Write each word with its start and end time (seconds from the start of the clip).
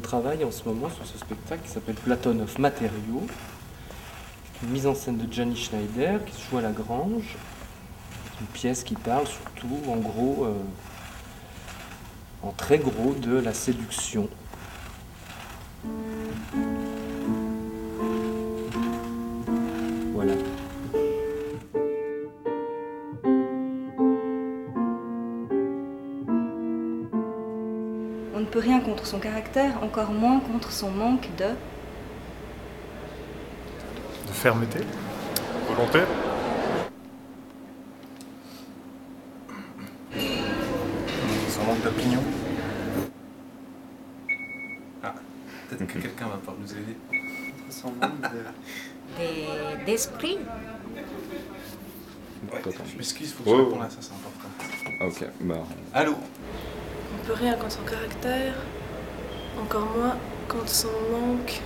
travaille 0.00 0.44
en 0.44 0.50
ce 0.50 0.68
moment 0.68 0.90
sur 0.90 1.06
ce 1.06 1.16
spectacle 1.18 1.62
qui 1.64 1.70
s'appelle 1.70 1.94
Platonov 1.94 2.58
Matériaux, 2.58 3.26
une 4.62 4.70
mise 4.70 4.86
en 4.86 4.94
scène 4.94 5.16
de 5.16 5.32
Gianni 5.32 5.56
Schneider 5.56 6.24
qui 6.24 6.34
se 6.34 6.50
joue 6.50 6.58
à 6.58 6.62
la 6.62 6.72
Grange. 6.72 7.36
Une 8.40 8.46
pièce 8.48 8.84
qui 8.84 8.94
parle 8.94 9.26
surtout, 9.26 9.78
en 9.88 9.96
gros, 9.96 10.44
euh, 10.46 10.54
en 12.42 12.52
très 12.52 12.78
gros, 12.78 13.14
de 13.14 13.38
la 13.38 13.52
séduction. 13.52 14.28
Peut 28.50 28.58
rien 28.58 28.80
contre 28.80 29.06
son 29.06 29.18
caractère, 29.18 29.82
encore 29.82 30.10
moins 30.10 30.40
contre 30.40 30.72
son 30.72 30.90
manque 30.90 31.28
de... 31.36 31.44
De 34.26 34.32
fermeté 34.32 34.80
Volonté 35.68 36.00
Son 41.48 41.64
manque 41.64 41.82
d'opinion. 41.82 42.22
Ah, 45.02 45.14
peut-être 45.68 45.86
que 45.86 45.98
quelqu'un 45.98 46.26
va 46.28 46.36
pouvoir 46.36 46.56
nous 46.60 46.72
aider. 46.72 46.96
Son 47.70 47.88
manque 47.92 48.20
de... 48.20 48.44
des- 49.18 49.84
d'esprit. 49.84 50.38
Ouais, 52.52 52.62
je 52.90 52.96
m'excuse, 52.96 53.32
faut 53.32 53.44
que 53.44 53.50
Oh. 53.50 53.56
je 53.58 53.62
réponde 53.64 53.82
à 53.82 53.90
ça, 53.90 53.98
c'est 54.00 54.12
important. 54.12 54.48
Ah, 55.00 55.06
Ok, 55.06 55.24
bah. 55.42 55.54
Allô 55.94 56.14
On 57.30 57.36
peut 57.36 57.44
rien 57.44 57.54
contre 57.54 57.70
son 57.70 57.82
caractère, 57.84 58.54
encore 59.62 59.84
moins 59.96 60.16
contre 60.48 60.68
son 60.68 60.88
manque. 61.12 61.60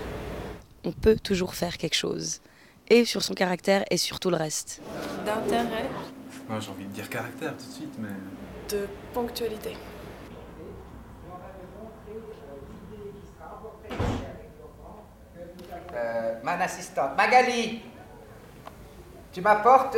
On 0.85 0.93
peut 0.93 1.17
toujours 1.17 1.55
faire 1.55 1.79
quelque 1.79 1.95
chose. 1.95 2.43
Et 2.89 3.07
sur 3.07 3.23
son 3.23 3.33
caractère 3.33 3.83
et 3.91 3.97
sur 3.97 4.21
tout 4.21 4.29
le 4.29 4.37
reste. 4.37 4.83
D'intérêt, 5.25 5.89
Moi 6.51 6.61
j'ai 6.61 6.71
envie 6.71 6.85
de 6.85 6.91
dire 6.91 7.09
caractère 7.09 7.57
tout 7.57 7.65
de 7.67 7.73
suite, 7.73 7.95
mais. 7.99 8.09
de 8.77 8.87
ponctualité. 9.15 9.75
Euh, 15.95 16.35
man 16.43 16.61
assistante. 16.61 17.17
Magali, 17.17 17.81
tu 19.33 19.41
m'apportes 19.41 19.97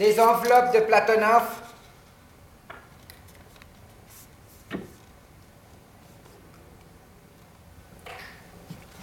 les 0.00 0.18
enveloppes 0.18 0.74
de 0.74 0.80
Platonov? 0.80 1.65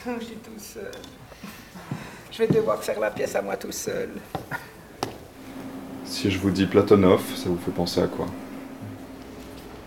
Je 0.05 0.25
suis 0.25 0.35
tout 0.35 0.51
seul. 0.57 0.91
Je 2.31 2.37
vais 2.39 2.47
devoir 2.47 2.83
faire 2.83 2.99
la 2.99 3.09
pièce 3.09 3.35
à 3.35 3.41
moi 3.41 3.55
tout 3.55 3.71
seul. 3.71 4.09
Si 6.03 6.29
je 6.29 6.37
vous 6.39 6.51
dis 6.51 6.65
Platonov, 6.65 7.21
ça 7.35 7.47
vous 7.47 7.57
fait 7.57 7.71
penser 7.71 8.01
à 8.01 8.07
quoi? 8.07 8.25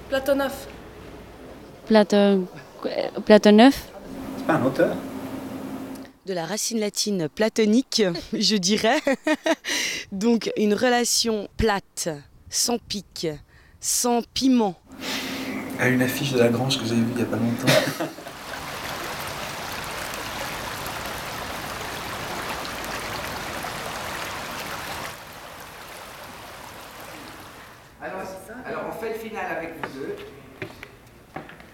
Platonov, 0.09 0.53
Platon... 1.87 2.47
Platonov? 3.25 3.75
C'est 4.39 4.47
pas 4.47 4.55
un 4.55 4.65
auteur 4.65 4.97
De 6.25 6.33
la 6.33 6.47
racine 6.47 6.81
latine 6.81 7.29
platonique, 7.29 8.03
je 8.33 8.57
dirais. 8.57 9.01
Donc 10.13 10.51
une 10.57 10.73
relation 10.73 11.49
plate, 11.57 12.09
sans 12.49 12.79
pic, 12.79 13.27
sans 13.81 14.23
piment. 14.33 14.77
À 15.79 15.89
une 15.89 16.01
affiche 16.01 16.33
de 16.33 16.39
la 16.39 16.49
Grange 16.49 16.79
que 16.79 16.87
j'ai 16.87 16.95
vue 16.95 17.05
il 17.15 17.21
y 17.21 17.23
a 17.23 17.27
pas 17.27 17.37
longtemps. 17.37 18.07
fait 28.97 29.11
le 29.11 29.19
final 29.19 29.45
avec 29.57 29.75
vous 29.83 29.99
deux. 29.99 30.17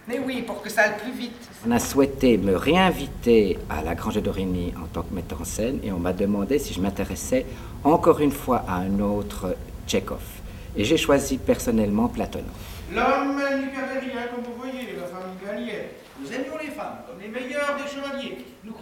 Mais 0.08 0.18
oui, 0.18 0.42
pour 0.42 0.60
que 0.62 0.68
ça 0.68 0.82
aille 0.82 0.98
plus 0.98 1.12
vite. 1.12 1.48
On 1.66 1.70
a 1.70 1.78
souhaité 1.78 2.36
me 2.36 2.56
réinviter 2.56 3.58
à 3.70 3.82
la 3.82 3.94
Grange 3.94 4.20
d'Origny 4.20 4.74
en 4.76 4.86
tant 4.86 5.02
que 5.02 5.14
metteur 5.14 5.40
en 5.40 5.44
scène 5.44 5.78
et 5.84 5.92
on 5.92 5.98
m'a 5.98 6.12
demandé 6.12 6.58
si 6.58 6.74
je 6.74 6.80
m'intéressais 6.80 7.46
encore 7.84 8.20
une 8.20 8.32
fois 8.32 8.64
à 8.66 8.76
un 8.76 8.98
autre 8.98 9.56
Tchekhov. 9.86 10.22
Et 10.76 10.84
j'ai 10.84 10.96
choisi 10.96 11.38
personnellement 11.38 12.08
Platonov. 12.08 12.71
L'homme 12.94 13.40
comme 14.34 14.44
vous 14.44 14.58
voyez, 14.58 14.88
la 14.96 15.06
femme. 15.06 15.22
Nous 16.20 16.32
aimions 16.32 16.58
les 16.60 16.70
femmes, 16.70 16.98
comme 17.06 17.20
les 17.20 17.28
des 17.28 17.90
chevaliers. 17.90 18.38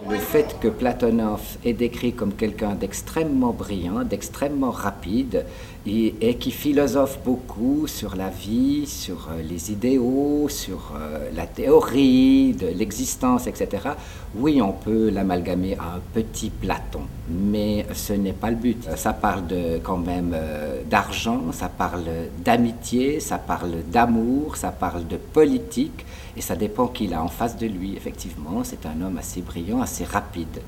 Le 0.09 0.19
fait 0.19 0.57
que 0.61 0.69
Platonov 0.69 1.41
est 1.65 1.73
décrit 1.73 2.13
comme 2.13 2.35
quelqu'un 2.35 2.75
d'extrêmement 2.75 3.53
brillant, 3.53 4.03
d'extrêmement 4.03 4.71
rapide, 4.73 5.47
et, 5.87 6.15
et 6.21 6.35
qui 6.37 6.51
philosophe 6.51 7.19
beaucoup 7.25 7.87
sur 7.87 8.17
la 8.17 8.29
vie, 8.29 8.87
sur 8.87 9.29
euh, 9.31 9.43
les 9.43 9.73
idéaux, 9.73 10.49
sur 10.49 10.93
euh, 10.95 11.31
la 11.35 11.47
théorie 11.47 12.53
de 12.53 12.67
l'existence, 12.67 13.47
etc. 13.47 13.91
Oui, 14.35 14.61
on 14.61 14.73
peut 14.73 15.09
l'amalgamer 15.09 15.77
à 15.79 15.97
un 15.97 16.01
petit 16.13 16.51
Platon, 16.51 17.03
mais 17.31 17.87
ce 17.95 18.13
n'est 18.13 18.33
pas 18.33 18.51
le 18.51 18.57
but. 18.57 18.87
Euh, 18.89 18.97
Ça 18.97 19.13
parle 19.13 19.45
quand 19.83 19.99
même 19.99 20.33
euh, 20.35 20.83
d'argent, 20.89 21.53
ça 21.53 21.69
parle 21.69 22.05
d'amitié, 22.45 23.21
ça 23.21 23.39
parle 23.39 23.83
d'amour, 23.91 24.57
ça 24.57 24.71
parle 24.71 25.07
de 25.07 25.17
politique, 25.17 26.05
et 26.37 26.41
ça 26.41 26.57
dépend 26.57 26.89
qu'il 26.89 27.15
a 27.15 27.23
en 27.23 27.29
face 27.29 27.57
de 27.57 27.67
lui. 27.67 27.97
Effectivement, 27.97 28.65
c'est 28.65 28.85
un 28.87 29.01
homme 29.01 29.19
assez 29.19 29.43
brillant, 29.43 29.81
assez 29.81 30.05
rapide. 30.05 30.61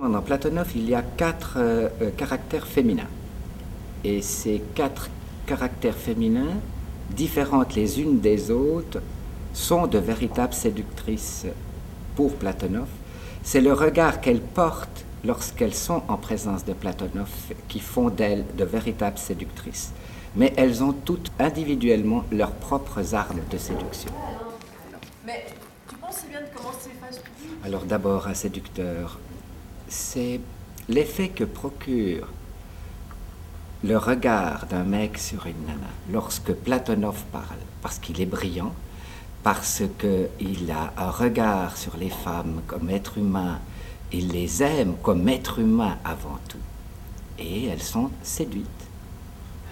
Dans 0.00 0.22
Platonov, 0.22 0.68
il 0.76 0.88
y 0.88 0.94
a 0.94 1.02
quatre 1.02 1.54
euh, 1.56 1.88
caractères 2.16 2.66
féminins. 2.66 3.10
Et 4.02 4.22
ces 4.22 4.62
quatre 4.74 5.10
caractères 5.46 5.96
féminins, 5.96 6.56
différentes 7.14 7.74
les 7.74 8.00
unes 8.00 8.20
des 8.20 8.50
autres, 8.50 9.02
sont 9.52 9.86
de 9.86 9.98
véritables 9.98 10.54
séductrices 10.54 11.46
pour 12.16 12.32
Platonov. 12.34 12.86
C'est 13.42 13.60
le 13.60 13.72
regard 13.72 14.20
qu'elles 14.20 14.40
portent 14.40 14.99
lorsqu'elles 15.24 15.74
sont 15.74 16.02
en 16.08 16.16
présence 16.16 16.64
de 16.64 16.72
Platonov 16.72 17.30
qui 17.68 17.80
font 17.80 18.08
d'elles 18.08 18.44
de 18.56 18.64
véritables 18.64 19.18
séductrices. 19.18 19.92
Mais 20.36 20.52
elles 20.56 20.82
ont 20.82 20.92
toutes 20.92 21.30
individuellement 21.38 22.24
leurs 22.30 22.52
propres 22.52 23.14
armes 23.14 23.40
de 23.50 23.58
séduction. 23.58 24.10
mais 25.26 25.46
tu 25.88 25.96
penses 25.96 26.24
bien 26.28 26.40
de 26.40 27.66
Alors 27.66 27.84
d'abord, 27.84 28.28
un 28.28 28.34
séducteur, 28.34 29.18
c'est 29.88 30.40
l'effet 30.88 31.28
que 31.28 31.44
procure 31.44 32.28
le 33.82 33.96
regard 33.96 34.66
d'un 34.66 34.84
mec 34.84 35.18
sur 35.18 35.46
une 35.46 35.66
nana 35.66 35.88
lorsque 36.12 36.52
Platonov 36.52 37.22
parle, 37.32 37.60
parce 37.82 37.98
qu'il 37.98 38.20
est 38.20 38.26
brillant, 38.26 38.74
parce 39.42 39.82
qu'il 39.98 40.70
a 40.70 40.92
un 40.96 41.10
regard 41.10 41.76
sur 41.76 41.96
les 41.96 42.10
femmes 42.10 42.60
comme 42.66 42.90
être 42.90 43.18
humain, 43.18 43.58
il 44.12 44.28
les 44.32 44.62
aime 44.62 44.94
comme 45.02 45.28
être 45.28 45.58
humain 45.58 45.96
avant 46.04 46.38
tout, 46.48 46.58
et 47.38 47.66
elles 47.68 47.82
sont 47.82 48.10
séduites. 48.22 48.66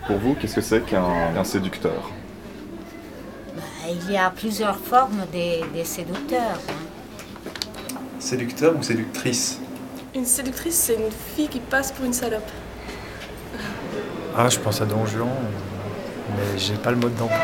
Pour 0.07 0.17
vous, 0.19 0.35
qu'est-ce 0.35 0.55
que 0.57 0.61
c'est 0.61 0.81
qu'un 0.85 1.45
séducteur? 1.45 2.11
Bah, 3.57 3.63
il 3.91 4.13
y 4.13 4.17
a 4.17 4.31
plusieurs 4.31 4.77
formes 4.79 5.25
des, 5.33 5.63
des 5.75 5.85
séducteurs. 5.85 6.61
hein. 6.69 7.99
Séducteur 8.21 8.77
ou 8.79 8.83
séductrice? 8.83 9.61
Une 10.15 10.25
séductrice, 10.25 10.75
c'est 10.77 10.95
une 10.95 11.11
fille 11.37 11.49
qui 11.49 11.61
passe 11.61 11.93
pour 11.93 12.05
une 12.05 12.13
salope. 12.13 12.49
Ah, 14.37 14.49
je 14.49 14.59
pense 14.59 14.81
à 14.81 14.87
Don 14.87 15.05
Juan, 15.05 15.29
mais 16.37 16.59
j'ai 16.59 16.75
pas 16.75 16.91
le 16.91 16.97
mode 16.97 17.15
d'emploi. 17.17 17.39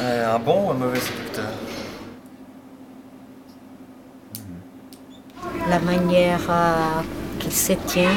Euh, 0.00 0.34
Un 0.34 0.38
bon 0.38 0.66
ou 0.66 0.70
un 0.70 0.74
mauvais 0.74 0.98
séducteur? 1.00 1.50
La 5.70 5.78
manière 5.78 6.40
euh, 6.50 7.00
qu'il 7.38 7.52
se 7.52 7.74
tient. 7.86 8.10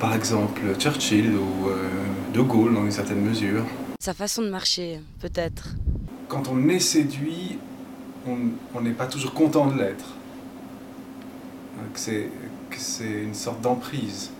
Par 0.00 0.16
exemple, 0.16 0.60
Churchill 0.76 1.36
ou 1.36 1.68
euh, 1.68 1.88
De 2.34 2.40
Gaulle 2.40 2.74
dans 2.74 2.84
une 2.84 2.90
certaine 2.90 3.20
mesure. 3.20 3.62
Sa 4.00 4.12
façon 4.12 4.42
de 4.42 4.48
marcher, 4.48 4.98
peut-être. 5.20 5.76
Quand 6.26 6.48
on 6.48 6.68
est 6.68 6.80
séduit, 6.80 7.60
on 8.26 8.80
n'est 8.80 8.90
pas 8.90 9.06
toujours 9.06 9.32
content 9.32 9.66
de 9.68 9.78
l'être. 9.78 10.06
Que 11.94 12.00
c'est 12.00 12.30
que 12.68 12.76
c'est 12.78 13.22
une 13.22 13.34
sorte 13.34 13.60
d'emprise 13.60 14.32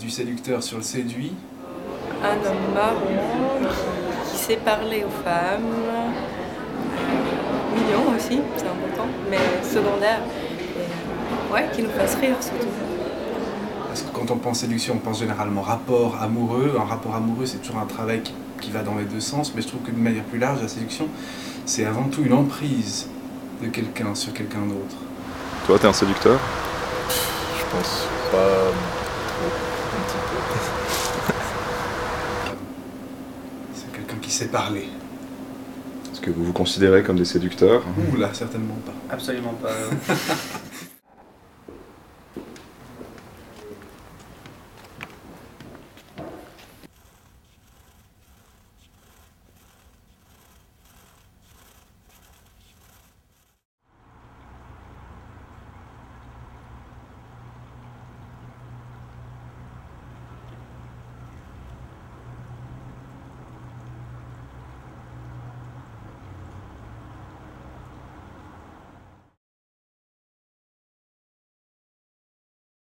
du 0.00 0.08
séducteur 0.08 0.62
sur 0.62 0.78
le 0.78 0.82
séduit. 0.82 1.34
Un 2.22 2.36
homme 2.36 2.72
marron 2.72 3.68
qui 4.30 4.36
sait 4.38 4.56
parler 4.56 5.04
aux 5.04 5.22
femmes. 5.22 5.74
Mignon 7.74 8.16
aussi, 8.16 8.40
c'est 8.56 8.66
important, 8.66 9.08
mais 9.28 9.38
secondaire. 9.62 10.20
Ouais, 11.54 11.70
qui 11.72 11.82
nous 11.82 11.90
fasse 11.90 12.16
rire 12.16 12.34
surtout. 12.40 12.66
Parce 13.86 14.02
que 14.02 14.10
quand 14.12 14.28
on 14.32 14.38
pense 14.38 14.58
séduction, 14.58 14.94
on 14.96 14.98
pense 14.98 15.20
généralement 15.20 15.62
rapport 15.62 16.20
amoureux. 16.20 16.74
Un 16.76 16.84
rapport 16.84 17.14
amoureux, 17.14 17.46
c'est 17.46 17.58
toujours 17.58 17.78
un 17.78 17.86
travail 17.86 18.22
qui, 18.22 18.34
qui 18.60 18.72
va 18.72 18.82
dans 18.82 18.96
les 18.96 19.04
deux 19.04 19.20
sens, 19.20 19.52
mais 19.54 19.62
je 19.62 19.68
trouve 19.68 19.82
que 19.82 19.92
de 19.92 19.96
manière 19.96 20.24
plus 20.24 20.40
large, 20.40 20.60
la 20.60 20.66
séduction, 20.66 21.06
c'est 21.64 21.84
avant 21.84 22.08
tout 22.08 22.22
une 22.24 22.32
emprise 22.32 23.08
de 23.62 23.68
quelqu'un 23.68 24.16
sur 24.16 24.32
quelqu'un 24.32 24.66
d'autre. 24.66 24.96
Toi, 25.68 25.78
t'es 25.78 25.86
un 25.86 25.92
séducteur? 25.92 26.40
Je 27.56 27.76
pense 27.76 28.08
pas 28.32 28.72
trop, 29.28 29.46
un 29.94 30.02
petit 30.08 30.18
peu. 30.30 30.38
C'est 33.74 33.92
quelqu'un 33.92 34.16
qui 34.20 34.30
sait 34.32 34.48
parler. 34.48 34.88
Est-ce 36.12 36.20
que 36.20 36.30
vous 36.30 36.42
vous 36.46 36.52
considérez 36.52 37.04
comme 37.04 37.16
des 37.16 37.24
séducteurs? 37.24 37.84
Ouh 38.12 38.16
là, 38.16 38.30
certainement 38.32 38.78
pas. 38.84 39.14
Absolument 39.14 39.54
pas. 39.62 39.68